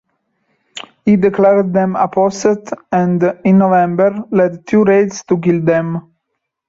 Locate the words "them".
1.73-1.95, 5.61-6.11